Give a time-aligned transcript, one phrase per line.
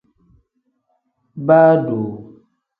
[1.47, 2.07] Baa doo.